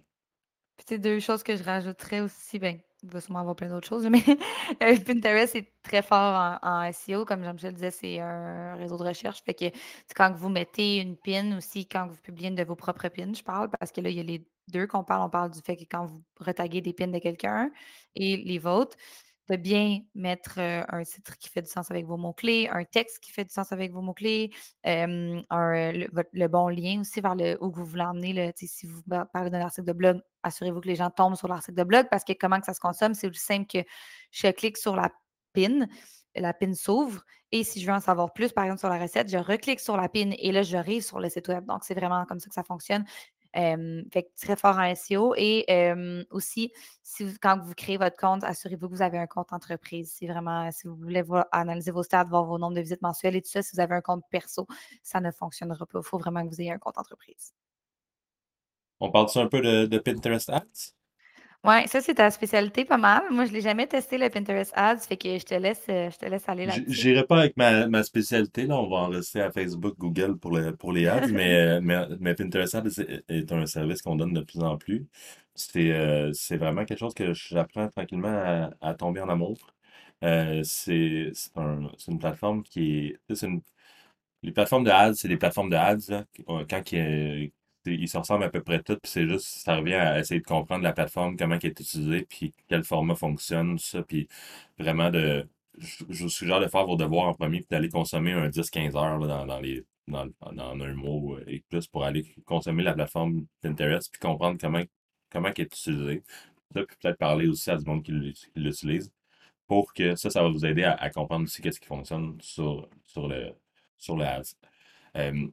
[0.76, 3.68] Puis tu sais, 2 choses que je rajouterais aussi, ben, il va sûrement avoir plein
[3.68, 4.22] d'autres choses, mais
[4.82, 9.02] heu, Pinterest est très fort en en SEO, comme Jean-Michel disait, c'est un réseau de
[9.04, 9.42] recherche.
[9.44, 9.66] Fait que,
[10.06, 13.32] c'est quand vous mettez une pin aussi, quand vous publiez une de vos propres pins,
[13.34, 15.22] je parle, parce que là, il y a les 2 qu'on parle.
[15.26, 17.70] On parle du fait que quand vous retaguez des pins de quelqu'un
[18.14, 18.96] et les vôtres,
[19.56, 23.44] bien mettre, un titre qui fait du sens avec vos mots-clés, un texte qui fait
[23.44, 24.50] du sens avec vos mots-clés,
[24.84, 29.60] le bon lien aussi vers le où vous voulez emmener le si vous parlez d'un
[29.60, 32.60] article de blog, assurez-vous que les gens tombent sur l'article de blog parce que comment
[32.60, 33.78] que ça se consomme, c'est aussi simple que
[34.30, 35.10] je clique sur la
[35.52, 35.86] pin,
[36.34, 39.28] la pin s'ouvre et si je veux en savoir plus, par exemple, sur la recette,
[39.28, 41.66] je reclique sur la pin et là, j'arrive sur le site web.
[41.66, 43.04] Donc, c'est vraiment comme ça que ça fonctionne.
[43.52, 45.66] Fait que très fort en SEO et
[46.30, 46.72] aussi,
[47.42, 50.12] quand vous créez votre compte, assurez-vous que vous avez un compte entreprise.
[50.12, 53.42] Si vraiment si vous voulez analyser vos stats, voir vos nombres de visites mensuelles et
[53.42, 54.66] tout ça, si vous avez un compte perso,
[55.02, 55.98] ça ne fonctionnera pas.
[55.98, 57.52] Il faut vraiment que vous ayez un compte entreprise.
[59.00, 60.94] On parle-tu un peu de de Pinterest Ads?
[61.64, 63.22] Ouais, ça, c'est ta spécialité pas mal.
[63.30, 66.16] Moi, je l'ai jamais testé, le Pinterest Ads, fait que je te laisse, euh, je
[66.18, 67.06] te laisse aller là-dessus.
[67.06, 70.50] J'irai pas avec ma, ma spécialité, là, on va en rester à Facebook, Google pour,
[70.50, 74.14] le, pour les ads, mais, euh, mais, mais Pinterest Ads est, est un service qu'on
[74.16, 75.06] donne de plus en plus.
[75.54, 79.56] C'est euh, vraiment quelque chose que j'apprends tranquillement à, à tomber en amour.
[80.22, 83.62] Euh, c'est un- une plateforme qui est, une-
[84.42, 86.24] les plateformes de ads, c'est des plateformes de ads, là,
[86.68, 87.52] quand ils,
[87.86, 90.46] ils se ressemblent à peu près toutes, puis c'est juste, ça revient à essayer de
[90.46, 94.28] comprendre la plateforme, comment elle est utilisée, puis quel format fonctionne, tout ça, puis
[94.78, 98.48] vraiment de, je, vous suggère de faire vos devoirs en premier, puis d'aller consommer un
[98.50, 102.82] 10-15 heures là, dans, dans les, dans, dans un mois et plus pour aller consommer
[102.82, 104.82] la plateforme Pinterest, puis comprendre comment,
[105.30, 106.22] comment elle est utilisée.
[106.74, 109.12] Ça, puis peut-être parler aussi à du monde qui l'ut- qui l'utilise
[109.66, 113.28] pour que ça, ça va vous aider à, comprendre aussi qu'est-ce qui fonctionne sur, sur
[113.28, 113.52] le,
[113.98, 114.18] sur.
[115.16, 115.48] Euh,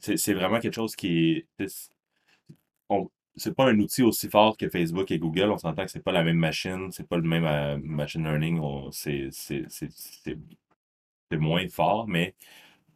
[0.00, 1.66] c'est vraiment quelque chose qui est.
[3.36, 5.50] c'est pas un outil aussi fort que Facebook et Google.
[5.50, 8.60] On s'entend que c'est pas la même machine, c'est pas le même euh, machine learning.
[8.92, 9.30] C'est
[11.38, 12.34] moins fort, mais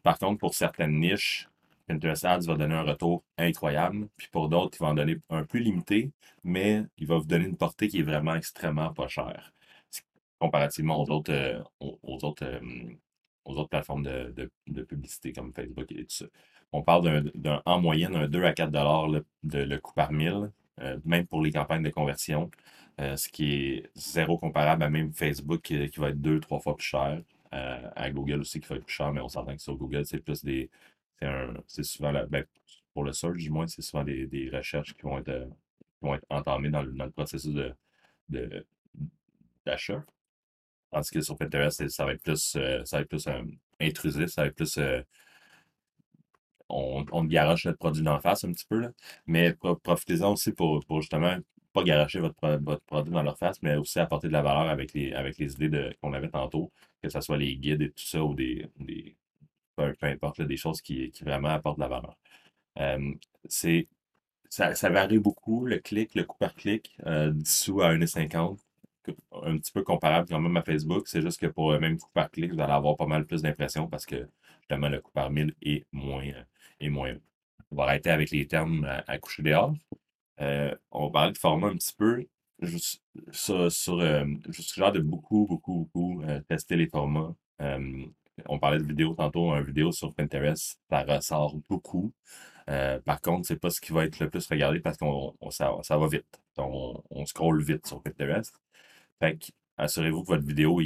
[0.02, 1.48] par contre, pour certaines niches,
[1.88, 4.08] Pinterest Ads va donner un retour incroyable.
[4.16, 6.12] Puis pour d'autres, il va en donner un peu limité,
[6.44, 9.52] mais il va vous donner une portée qui est vraiment extrêmement pas chère.
[10.38, 12.60] Comparativement aux autres, euh, aux, autres, euh,
[13.44, 16.26] aux autres plateformes de- de publicité comme Facebook et tout ça.
[16.74, 20.10] On parle d'un, en moyenne un 2 à 4 dollars le, de, le coût par
[20.10, 22.50] mille, euh, même pour les campagnes de conversion,
[23.00, 26.76] euh, ce qui est zéro comparable à même Facebook qui, va être deux, trois fois
[26.76, 29.62] plus cher, euh, à Google aussi qui va être plus cher, mais on s'entend que
[29.62, 30.68] sur Google, c'est plus des.
[31.68, 32.44] C'est souvent la, ben,
[32.92, 35.48] pour le search, du moins, c'est souvent des, des recherches qui vont être,
[36.00, 37.54] qui vont être entamées dans le, dans le processus
[38.28, 38.66] de,
[39.64, 40.04] d'achat.
[40.90, 43.28] Tandis que sur Pinterest, ça va être plus, ça va être plus
[43.80, 44.78] intrusif, ça va être plus.
[46.70, 48.90] Euh, on, on garoche notre produit d'en face un petit peu, là.
[49.26, 51.36] Mais pro- profitez-en aussi pour, pour justement
[51.72, 54.92] pas garocher votre, votre produit dans leur face, mais aussi apporter de la valeur avec
[54.94, 56.72] les, avec les idées qu'on avait tantôt,
[57.02, 59.16] que ce soit les guides et tout ça, ou des, des
[59.76, 62.16] peu, peu importe, des choses qui, qui vraiment apportent de la valeur.
[62.80, 63.12] Euh,
[63.48, 63.88] c'est,
[64.50, 68.58] ça, ça varie beaucoup, le clic, le coût par clic, euh, 10 sous à 1,50
[69.44, 71.08] un petit peu comparable quand même à Facebook.
[71.08, 73.42] C'est juste que pour le même coût par clic, vous allez avoir pas mal plus
[73.42, 74.28] d'impressions parce que
[74.60, 76.24] justement le coût par mille est moins,
[76.90, 77.06] haut.
[77.70, 79.74] On va arrêter avec les termes à, coucher dehors.
[80.40, 82.26] Euh, on parler de format un petit peu.
[83.32, 87.34] Sur, sur euh, je vous suggère de beaucoup, beaucoup, beaucoup euh, tester les formats.
[87.60, 88.06] Euh,
[88.46, 92.12] on parlait de vidéo tantôt, un vidéo sur Pinterest, ça ressort beaucoup.
[92.66, 95.72] Par contre, c'est pas ce qui va être le plus regardé parce qu'on on- ça,
[95.82, 96.40] ça va vite.
[96.56, 98.54] On, on scrolle vite sur Pinterest.
[99.20, 100.80] Fait que assurez-vous que votre vidéo,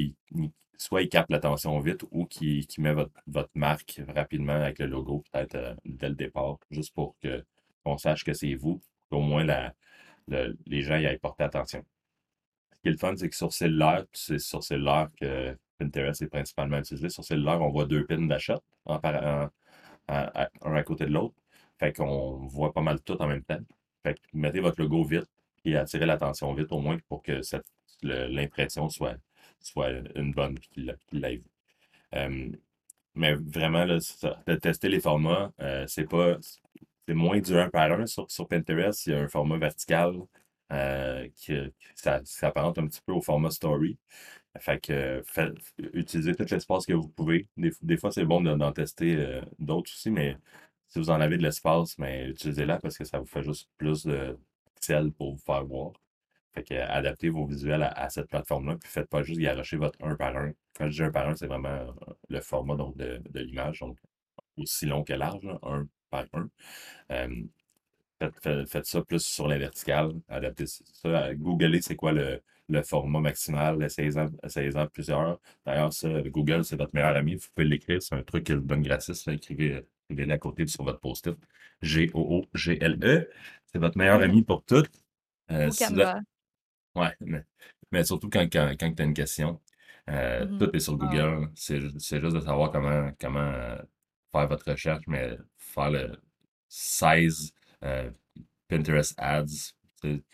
[0.79, 5.25] soit il capte l'attention vite ou qu'il met votre, votre marque rapidement avec le logo,
[5.33, 7.17] peut-être euh, dès le départ, juste pour
[7.85, 9.75] qu'on sache que c'est vous, qu'au moins la,
[10.29, 11.85] le- les gens y aient porté attention.
[12.75, 16.29] Ce qui est le fun, c'est que sur cellulaire, c'est sur cellulaire que Pinterest est
[16.29, 17.09] principalement utilisé.
[17.11, 19.51] Sur cellulaire, on voit deux pins d'achat en- à-
[20.09, 21.35] à- un à côté de l'autre.
[21.79, 23.61] Fait qu'on voit pas mal tout en même temps.
[24.05, 25.29] Fait que mettez votre logo vite
[25.65, 27.41] et attirez l'attention vite au moins pour que
[28.03, 29.17] l'impression soit,
[29.61, 31.45] soit une bonne qu'il l'aille vu.
[33.15, 36.37] Mais vraiment, là, ça, de tester les formats, euh, c'est pas.
[37.09, 39.07] C'est moins du 1 par 1 sur, sur Pinterest.
[39.07, 40.15] Il y a un format vertical
[40.73, 43.99] euh, qui, qui s'apparente un petit peu au format story.
[44.61, 45.55] Fait que faites-
[45.95, 47.49] utilisez tout l'espace que vous pouvez.
[47.57, 50.37] Des, des fois, c'est bon de- d'en tester euh, d'autres aussi, mais
[50.89, 54.05] si vous en avez de l'espace, mais utilisez-la parce que ça vous fait juste plus
[54.07, 54.39] de
[54.77, 55.93] pixels pour vous faire voir.
[56.59, 59.77] Fait que, euh, adaptez vos visuels à, à cette plateforme-là, puis faites pas juste garocher
[59.77, 60.53] votre un par un.
[60.77, 61.93] Quand je dis un par un, c'est vraiment euh,
[62.29, 63.97] le format donc, de, de l'image, donc
[64.57, 66.49] aussi long que large, là, un par un.
[67.13, 67.29] Euh,
[68.21, 71.35] faites, faites- faites ça plus sur la verticale, adaptez ça.
[71.35, 75.41] Googlez c'est quoi le, le format maximal, essayez-en plusieurs.
[75.65, 78.83] D'ailleurs, ça, Google, c'est votre meilleur ami, vous pouvez l'écrire, c'est un truc qu'il donne
[78.83, 81.37] gratis, là, écrivez, écrivez-le à côté sur votre post-it.
[81.83, 83.29] G-O-O-G-L-E,
[83.67, 84.85] c'est votre meilleur ami pour tout.
[85.51, 86.21] Euh, Ou si vous Canva.
[86.99, 87.45] Ouais, mais,
[87.93, 89.61] mais surtout quand, quand, quand tu as une question,
[90.11, 90.59] euh, Mhm.
[90.59, 90.97] tout est sur.
[90.97, 91.51] Google.
[91.55, 93.79] C'est ju- c'est juste de savoir comment, comment euh,
[94.33, 96.17] faire votre recherche, mais faire le
[96.69, 97.53] 16
[97.85, 98.11] euh,
[98.69, 99.75] Pinterest Ads,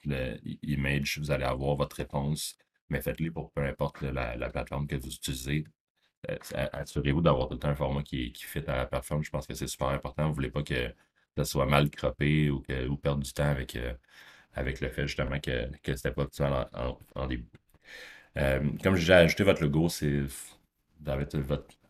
[0.05, 2.57] le image, vous allez avoir votre réponse,
[2.91, 5.65] mais faites-les pour peu importe la, la plateforme que vous utilisez.
[6.31, 6.39] Euh,
[6.73, 9.25] Assurez-vous d'avoir tout le temps un format qui, qui fit à la plateforme.
[9.25, 10.25] Je pense que c'est super important.
[10.25, 10.95] Vous ne voulez pas que
[11.37, 13.77] ça soit mal croppé ou, que, ou perdre du temps avec,
[14.55, 17.49] avec le fait justement que, que c'était pas optimal en, en- début.
[18.39, 20.23] Euh, comme j'ai ajouté votre logo, c'est
[21.03, 21.39] votre,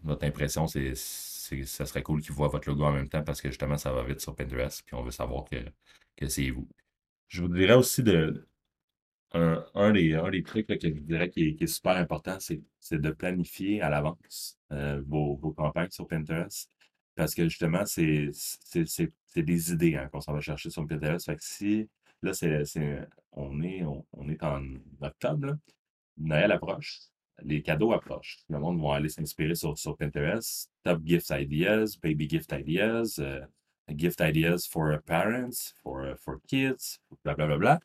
[0.03, 3.49] votre impression, c'est, ça serait cool qu'ils voient votre logo en même temps parce que
[3.49, 5.57] justement, ça va vite sur Pinterest, puis on veut savoir que,
[6.17, 6.69] que c'est vous.
[7.29, 8.47] Je vous dirais aussi de
[9.33, 12.63] un, un des, un des trucs que je dirais qui est, super important, c'est
[13.01, 16.71] de planifier à l'avance euh, vos, vos campagnes sur Pinterest.
[17.17, 18.31] Parce que justement, c'est
[19.37, 21.27] des idées hein, qu'on s'en va chercher sur Pinterest.
[21.37, 21.87] Que
[22.25, 24.63] là, c'est, on est, on, on est en
[25.01, 25.57] octobre.
[26.17, 27.01] Noël approche,
[27.43, 28.39] les cadeaux approchent.
[28.49, 30.71] Le monde va aller s'inspirer sur, sur Pinterest.
[30.85, 33.41] Top gift ideas, baby gift ideas, euh,
[33.97, 37.47] gift ideas for parents, for, for kids, blablabla.
[37.47, 37.81] Bla, bla, bla.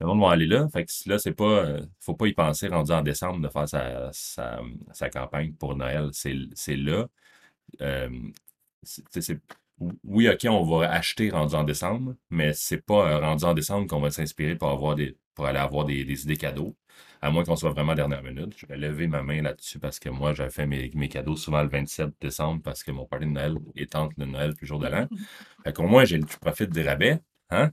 [0.00, 0.68] Le monde va aller là.
[0.68, 1.44] Fait que là, c'est pas.
[1.44, 6.10] euh, faut pas y penser rendu en décembre de faire sa, sa, campagne pour Noël.
[6.12, 7.06] C'est là.
[7.80, 8.10] Euh,
[8.82, 9.40] c'est-
[10.04, 14.00] oui, OK, on va acheter rendu en décembre, mais c'est pas rendu en décembre qu'on
[14.00, 16.76] va s'inspirer pour avoir des, pour aller avoir des, des idées cadeaux.
[17.20, 18.54] À moins qu'on soit vraiment à dernière minute.
[18.58, 21.62] Je vais lever ma main là-dessus parce que moi, j'ai fait mes, mes cadeaux souvent
[21.62, 24.68] le 27 décembre parce que mon party de Noël est entre le Noël puis le
[24.68, 25.08] jour de l'an.
[25.64, 27.20] Fait qu'au moins, j'ai, je profite des rabais.
[27.50, 27.72] Hein?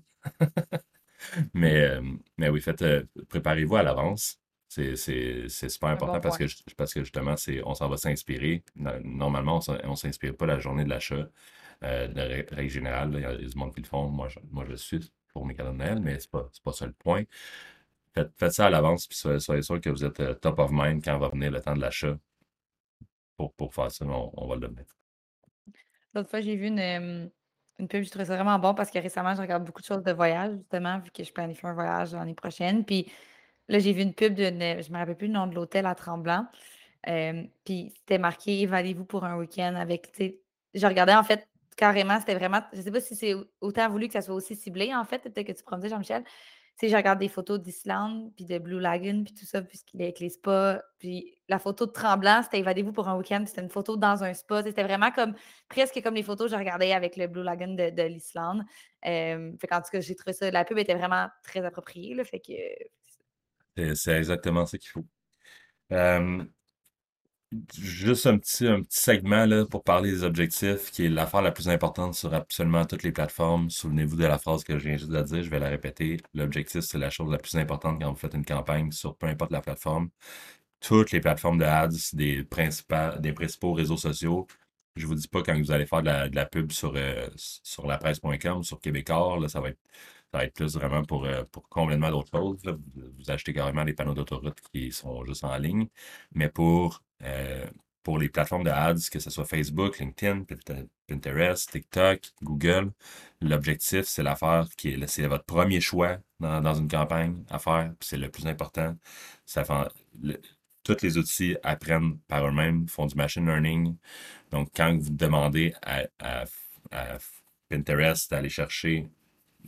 [1.54, 2.02] Mais, euh,
[2.38, 4.38] mais oui, faites, euh, préparez-vous à l'avance.
[4.68, 6.48] C'est c'est- c'est super important bon parce point.
[6.48, 8.64] que, parce que justement, c'est, on s'en va s'inspirer.
[8.76, 11.28] No- Normalement, on on s'inspire pas la journée de l'achat.
[11.84, 14.08] Euh, de rè- règle générale, il y a du monde qui le font.
[14.08, 16.86] Moi, je, moi, je le suis pour mes cadeaux de mais c'est pas, pas ça
[16.86, 17.24] le point.
[18.14, 20.72] Faites, faites ça à l'avance, puis soyez, soyez sûr que vous êtes euh, top of
[20.72, 22.18] mind quand va venir le temps de l'achat.
[23.38, 24.84] Pour, pour faire ça, on, on va le donner.
[26.14, 27.28] L'autre fois, j'ai vu une, euh,
[27.80, 30.04] une pub, je trouvais ça vraiment bon parce que récemment, je regarde beaucoup de choses
[30.04, 32.86] de voyage, justement, vu que je planifie un voyage l'année prochaine.
[32.86, 33.12] Puis
[33.70, 35.96] là, j'ai vu une pub d'une, je me rappelle plus le nom de l'hôtel à
[35.96, 36.46] Tremblant.
[37.64, 40.12] puis c'était marqué Évaluez-vous pour un week-end avec,
[40.74, 41.48] je regardais en fait
[41.82, 44.94] carrément, c'était vraiment, je sais pas si c'est autant voulu que ça soit aussi ciblé,
[44.94, 46.24] en fait, peut-être que tu dire, Jean-Michel.
[46.80, 50.06] Tu je regarde des photos d'Islande, puis de Blue Lagoon, puis tout ça, puisqu'il est
[50.06, 50.80] avec les spas.
[51.00, 54.36] Puis la photo de Tremblant, c'était Évadez-vous pour un week-end, c'était une photo dans un
[54.36, 54.62] spa.
[54.62, 55.34] C'était vraiment comme
[55.70, 58.62] presque comme les photos que je regardais avec le Blue Lagoon de, de l'Islande.
[59.08, 60.52] Euh, fait qu'en tout cas, j'ai trouvé ça.
[60.52, 62.14] La pub était vraiment très appropriée.
[62.14, 62.54] Là, fait que.
[63.76, 65.06] C'est c'est exactement ça qu'il faut.
[65.92, 66.46] Euh,
[67.78, 71.52] Juste un petit, un petit segment là, pour parler des objectifs, qui est l'affaire la
[71.52, 73.70] plus importante sur absolument toutes les plateformes.
[73.70, 76.18] Souvenez-vous de la phrase que je viens juste de dire, je vais la répéter.
[76.34, 79.52] L'objectif, c'est la chose la plus importante quand vous faites une campagne sur peu importe
[79.52, 80.10] la plateforme.
[80.82, 82.44] Toutes les plateformes de ads, des,
[83.20, 84.48] des principaux réseaux sociaux.
[84.96, 87.98] Je vous dis pas quand vous allez faire de la, pub sur, euh, sur la
[87.98, 89.80] presse.com, sur Québécois, là, ça va être
[90.32, 92.62] ça va être plus vraiment pour, euh, pour complètement d'autres choses.
[92.66, 95.88] vous achetez carrément des panneaux d'autoroute qui sont juste en ligne.
[96.34, 97.66] Mais pour, euh,
[98.04, 102.92] pour les plateformes de ads, que ce soit Facebook, LinkedIn, Pint- Pinterest, TikTok, Google,
[103.42, 107.94] l'objectif, c'est l'affaire qui est, c'est votre premier choix dans, dans une campagne à faire.
[108.02, 108.96] C'est le plus important.
[109.46, 109.88] Ça fait,
[110.84, 113.96] tous les outils apprennent par eux-mêmes, font du machine learning.
[114.52, 116.46] Donc, quand vous demandez à- à
[117.70, 119.08] Pinterest d'aller chercher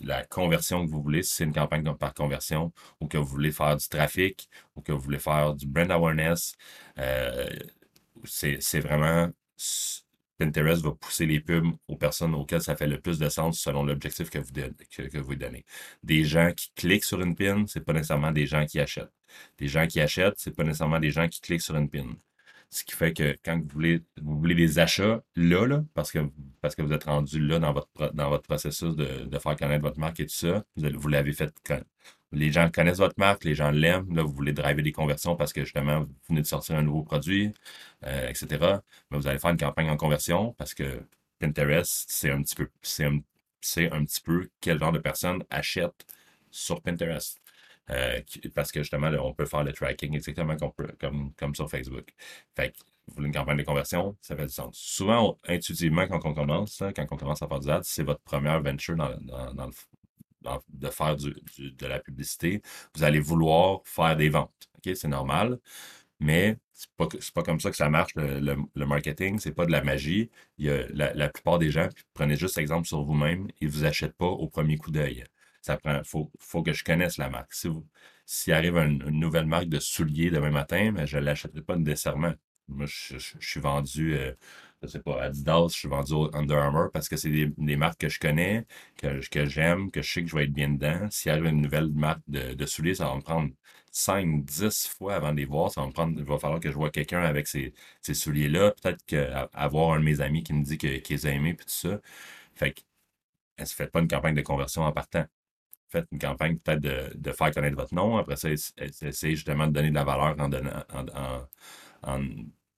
[0.02, 3.52] la conversion que vous voulez, si c'est une campagne par conversion, ou que vous voulez
[3.52, 6.56] faire du trafic, ou que vous voulez faire du brand awareness,
[7.00, 7.50] euh,
[8.26, 9.30] c'est vraiment
[10.38, 13.84] Pinterest va pousser les pubs aux personnes auxquelles ça fait le plus de sens selon
[13.84, 15.66] l'objectif que vous, donnez.
[16.04, 19.12] Des gens qui cliquent sur une pin, c'est pas nécessairement des gens qui achètent.
[19.58, 22.06] Des gens qui achètent, c'est pas nécessairement des gens qui cliquent sur une pin.
[22.74, 26.20] Ce qui fait que quand vous voulez, vous voulez des achats là, là parce, que,
[26.62, 29.84] parce que vous êtes rendu là dans votre, dans votre processus de, de faire connaître
[29.84, 31.54] votre marque et tout ça, vous, vous l'avez fait.
[32.32, 34.16] Les gens connaissent votre marque, les gens l'aiment.
[34.16, 37.04] Là, vous voulez driver des conversions parce que justement, vous venez de sortir un nouveau
[37.04, 37.54] produit,
[38.06, 38.48] euh, etc.
[39.12, 41.04] Mais vous allez faire une campagne en conversion parce que
[41.40, 43.20] Pinterest, c'est un petit peu, c'est un,
[44.06, 46.06] petit peu quel genre de personnes achètent
[46.52, 47.40] sur Pinterest.
[47.90, 48.22] Euh,
[48.56, 52.14] parce que justement, on peut faire le tracking exactement comme, comme, sur Facebook.
[52.56, 54.78] Fait que vous voulez une campagne de conversion, ça fait du sens.
[54.78, 58.22] Souvent, intuitivement, quand on commence, hein, quand on commence à faire du ads, c'est votre
[58.22, 59.14] première venture dans,
[59.54, 59.70] dans,
[60.70, 62.62] de faire de la publicité.
[62.96, 64.70] Vous allez vouloir faire des ventes.
[64.78, 64.96] OK?
[64.96, 65.60] C'est normal.
[66.20, 69.40] Mais c'est pas, pas comme ça que ça marche, le, le, le marketing.
[69.54, 70.30] Pas de la magie.
[70.58, 73.84] Il y a la, la plupart des gens, prenez juste exemple sur vous-même, ils vous
[73.86, 75.24] achètent pas au premier coup d'œil.
[75.64, 77.54] Ça prend, faut, faut que je connaisse la marque.
[77.54, 77.88] Si vous,
[78.26, 82.34] s'il arrive une, nouvelle marque de souliers demain matin, mais je ne l'achèterai pas nécessairement.
[82.68, 84.34] Moi, je, suis vendu, euh,
[84.82, 88.00] je sais pas, Adidas, je suis vendu Under Armour parce que c'est des, des marques
[88.02, 88.66] que je connais,
[88.98, 91.08] que, que j'aime, que je sais que je vais être bien dedans.
[91.12, 93.50] S'il arrive une nouvelle marque de, de souliers, ça va me prendre
[93.92, 95.72] 5, 10 fois avant de les voir.
[95.72, 98.72] Ça va me prendre, il va falloir que je vois quelqu'un avec ces, ces souliers-là.
[98.82, 101.66] Peut-être que, avoir un de mes amis qui me dit que- qu'il les aimés, puis
[101.66, 102.00] tout ça.
[102.56, 102.82] Fait que,
[103.58, 105.26] elle fait pas une campagne de conversion en partant
[105.94, 108.18] faites une campagne peut-être de, de faire connaître votre nom.
[108.18, 111.06] Après ça, ess- ess- essayez justement de donner de la valeur en donnant, en,
[112.04, 112.20] en-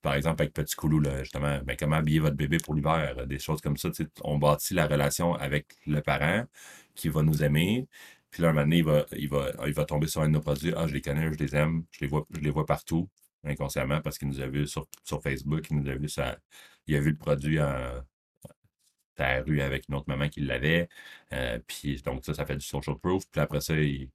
[0.02, 3.40] par exemple, avec Petit Coulou, justement, ben, comment habiller votre bébé pour l'hiver, euh, des
[3.40, 3.90] choses comme ça.
[4.24, 6.46] On bâtit la relation avec le parent
[6.96, 7.88] qui va nous aimer.
[8.30, 10.34] Puis là, un moment donné, il va, il va, il va tomber sur un de
[10.34, 10.74] nos produits.
[10.76, 13.10] Ah, je les connais, je les aime, je les vois, je les vois partout,
[13.44, 16.38] inconsciemment, parce qu'il nous a vu sur, sur Facebook, il nous a vu ça.
[16.88, 18.02] Il a vu le produit en,
[19.22, 20.90] à la rue avec une autre maman qui l'avait.
[21.34, 23.24] Euh, puis donc ça, ça fait du social proof.
[23.32, 24.10] Puis après ça, il,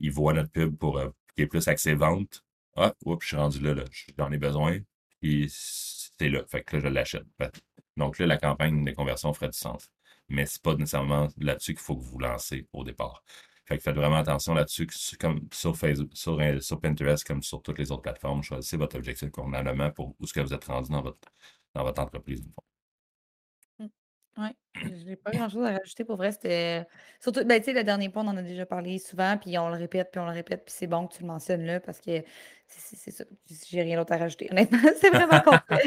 [0.00, 2.44] il, voit notre pub pour euh, qui est plus axé vente.
[2.76, 3.84] Ah, oups, je suis rendu là, là.
[4.18, 4.78] j'en ai besoin.
[5.20, 6.42] Puis c'est là.
[6.48, 7.26] Fait que là, je l'achète.
[7.96, 9.90] Donc là, la campagne de conversion ferait du sens.
[10.28, 13.22] Mais c'est pas nécessairement là-dessus qu'il faut que vous lancez au départ.
[13.66, 17.78] Fait que faites vraiment attention là-dessus, comme sur Facebook, euh, sur, Pinterest, comme sur toutes
[17.78, 18.42] les autres plateformes.
[18.42, 21.32] Choisissez votre objectif convenablement pour où ce que vous êtes rendu dans votre,
[21.74, 22.42] dans votre entreprise.
[24.38, 24.48] Oui,
[25.06, 26.32] j'ai pas grand-chose à rajouter pour vrai.
[26.32, 26.86] C'était
[27.20, 29.68] surtout, ben, tu sais, le dernier point, on en a déjà parlé souvent, puis on
[29.68, 32.00] le répète, puis on le répète, puis c'est bon que tu le mentionnes là, parce
[32.00, 32.22] que
[32.66, 33.24] c'est ça.
[33.68, 34.78] J'ai rien d'autre à rajouter, honnêtement.
[35.00, 35.82] C'est vraiment complet.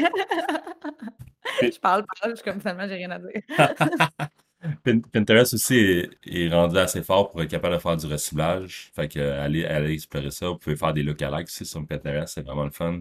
[1.62, 3.40] Je parle, parle, je suis comme finalement, j'ai rien à dire.
[5.12, 8.90] Pinterest aussi est, rendu assez fort pour être capable de faire du recyclage.
[8.94, 10.48] Fait que allez, allez explorer ça.
[10.48, 13.00] Vous pouvez faire des lookalikes aussi sur Pinterest, c'est vraiment le fun.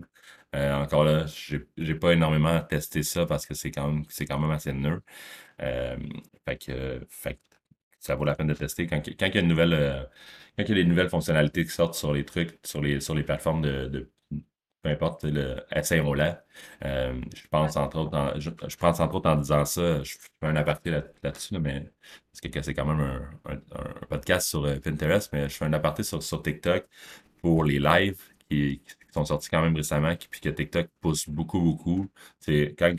[0.55, 1.25] Euh, encore là,
[1.77, 5.01] j'ai pas énormément testé ça parce que c'est quand même, quand même assez neuf.
[5.61, 5.97] Euh,
[6.47, 7.39] fait que, fait
[7.99, 8.87] ça vaut la peine de tester.
[8.87, 10.03] Quand, il y a une nouvelle, euh,
[10.57, 13.15] quand il y a des nouvelles fonctionnalités qui sortent sur les trucs, sur les, sur
[13.15, 14.11] les plateformes de,
[14.83, 16.45] peu importe, le, essayons-la.
[16.83, 20.55] je pense entre autres, en, je, pense entre autres en disant ça, je fais un
[20.55, 21.91] aparté là-dessus, mais
[22.31, 23.01] parce que c'est quand même
[23.45, 23.57] un,
[24.09, 26.87] podcast sur Pinterest, mais je fais un aparté sur, sur TikTok
[27.41, 28.81] pour les lives qui,
[29.13, 32.09] sont sortis quand même récemment, puis que TikTok pousse beaucoup, beaucoup.
[32.39, 32.93] C'est quand,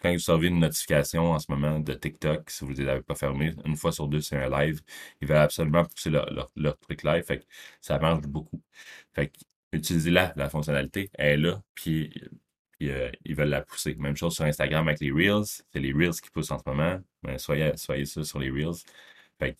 [0.00, 3.02] quand vous recevez une notification en ce moment de TikTok, si vous ne les avez
[3.02, 4.80] pas fermés, une fois sur deux, c'est un live.
[5.20, 7.24] Ils veulent absolument pousser leur, leur, truc live.
[7.24, 7.44] Fait que
[7.80, 8.62] ça marche beaucoup.
[9.14, 9.38] Fait que
[9.72, 11.10] utilisez-la, la fonctionnalité.
[11.14, 12.12] Elle est là, puis,
[12.82, 13.94] euh, ils veulent la pousser.
[13.96, 15.44] Même chose sur Instagram avec les Reels.
[15.72, 17.00] C'est les Reels qui poussent en ce moment.
[17.22, 18.76] Ben, soyez, soyez sur les Reels.
[19.38, 19.58] Fait que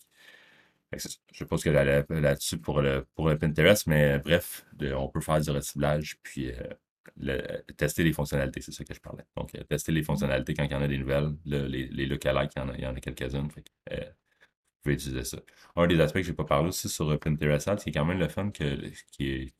[0.93, 5.49] je suppose que j'allais là-dessus pour le, pour Pinterest, mais bref, on peut faire du
[5.51, 9.23] reciblage puis euh, tester les fonctionnalités, c'est ça que je parlais.
[9.35, 12.51] Donc, euh, tester les fonctionnalités quand il y en a des nouvelles, les, les lookalikes,
[12.55, 13.49] il y en a, a quelques-unes.
[13.91, 15.37] Euh, vous pouvez utiliser ça.
[15.75, 18.27] Un des aspects que je n'ai pas parlé aussi sur Pinterest c'est quand même le
[18.27, 19.53] fun que, qui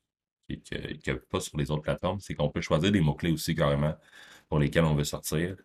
[0.50, 3.96] n'est pas sur les autres plateformes, c'est qu'on peut choisir des mots-clés aussi carrément
[4.50, 5.58] pour lesquels on veut sortir.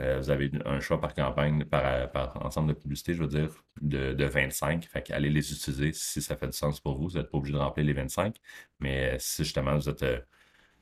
[0.00, 4.14] Euh, vous avez un choix par campagne, par, ensemble de publicités, je veux dire, de,
[4.14, 4.86] de 25.
[4.86, 7.08] Fait qu'allez les utiliser si ça fait du sens pour vous.
[7.08, 8.36] Vous n'êtes pas obligé de remplir les 25.
[8.80, 10.02] Mais si justement vous êtes.
[10.02, 10.20] Euh,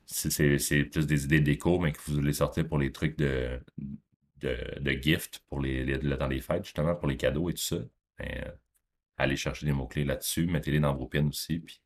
[0.05, 3.59] si c'est plus des idées déco, mais que vous voulez sortir pour les trucs de,
[4.37, 7.61] de, de gift, pour les, le temps des fêtes, justement, pour les cadeaux et tout
[7.61, 7.77] ça,
[8.19, 8.51] ben, euh,
[9.17, 11.81] allez chercher des mots-clés là-dessus, mettez-les dans vos pins aussi, puis,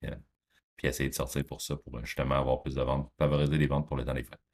[0.78, 3.88] puis essayez de sortir pour ça, pour justement avoir plus de ventes, favoriser les ventes
[3.88, 4.45] pour le temps des fêtes.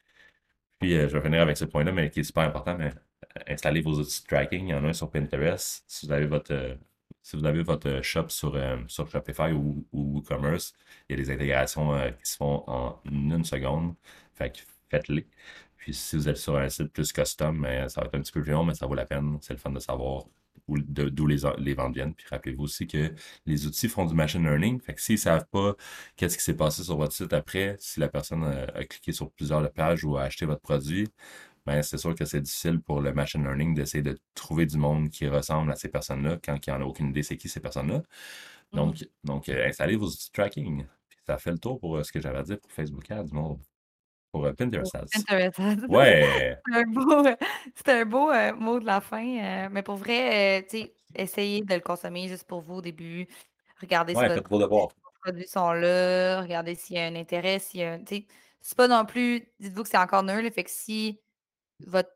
[0.81, 3.41] Puis euh, je vais finir avec ce point-là, mais qui est super important, mais euh,
[3.47, 4.67] installez vos outils de tracking.
[4.67, 5.83] Il y en a un sur Pinterest.
[5.87, 6.75] Si vous avez votre, euh,
[7.21, 10.73] si vous avez votre shop sur, sur Shopify ou, ou WooCommerce,
[11.07, 11.91] il y a des intégrations
[12.23, 13.95] qui se font en une seconde.
[14.33, 15.27] Faites-les.
[15.77, 18.41] Puis si vous êtes sur un site plus custom, ça va être un petit peu
[18.41, 19.37] plus long, mais ça vaut la peine.
[19.41, 20.25] C'est le fun de savoir
[20.67, 22.13] d'où les, les, ventes viennent.
[22.13, 23.13] Puis rappelez-vous aussi que
[23.45, 24.79] les outils font du machine learning.
[24.81, 25.75] Fait que s'ils ne savent pas
[26.15, 29.71] qu'est-ce qui s'est passé sur votre site après, si la personne a, cliqué sur plusieurs
[29.73, 31.07] pages ou a acheté votre produit,
[31.65, 35.09] ben c'est sûr que c'est difficile pour le machine learning d'essayer de trouver du monde
[35.09, 37.59] qui ressemble à ces personnes-là quand il n'y en a aucune idée c'est qui ces
[37.59, 37.99] personnes-là.
[38.73, 38.77] Mmh.
[38.77, 40.85] Donc, donc euh, installez vos outils de tracking.
[41.09, 43.27] Puis ça fait le tour pour euh, ce que j'avais à dire pour Facebook Ads,
[43.31, 43.61] monde.
[44.31, 46.57] Pour euh, Pinterest Pinterest Ouais.
[46.65, 47.25] C'est un beau,
[47.85, 49.25] un beau euh, mot de la fin.
[49.25, 50.65] Euh, mais pour vrai,
[51.15, 53.27] essayez de le consommer juste pour vous au début.
[53.81, 54.91] Regardez si votre, vos
[55.23, 56.41] produits sont là.
[56.41, 57.59] Regardez s'il y a un intérêt.
[57.59, 59.47] S'il y a, c'est pas non plus.
[59.59, 60.49] Dites-vous que c'est encore nul.
[60.51, 61.19] Fait que si
[61.79, 62.11] votre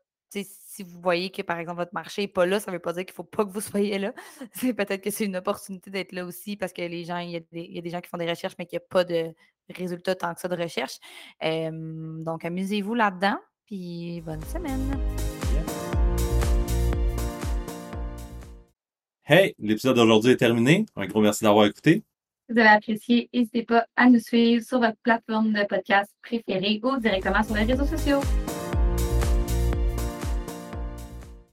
[0.76, 2.92] si vous voyez que, par exemple, votre marché n'est pas là, ça ne veut pas
[2.92, 4.12] dire qu'il ne faut pas que vous soyez là.
[4.52, 7.36] C'est peut-être que c'est une opportunité d'être là aussi parce que les gens, il y,
[7.36, 7.40] a
[7.80, 9.34] des, gens qui font des recherches, mais qu'il n'y a pas de
[9.74, 10.98] résultats tant que ça de recherche.
[11.40, 14.98] donc, amusez-vous là-dedans, puis bonne semaine.
[19.28, 20.86] Hey, l'épisode d'aujourd'hui est terminé.
[20.94, 22.04] Un gros merci d'avoir écouté.
[22.46, 26.80] Si vous avez apprécié, n'hésitez pas à nous suivre sur votre plateforme de podcast préférée
[26.84, 28.20] ou directement sur les réseaux sociaux.